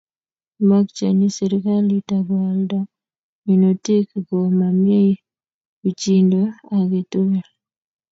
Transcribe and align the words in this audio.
Kimakchini 0.55 1.25
serikalit 1.37 2.07
ko 2.27 2.35
alda 2.51 2.79
minutik 3.45 4.09
ko 4.27 4.37
mamie 4.57 5.07
pichindo 5.81 6.41
agetugul 6.77 7.47